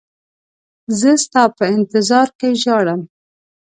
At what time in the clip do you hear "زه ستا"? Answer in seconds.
0.99-1.43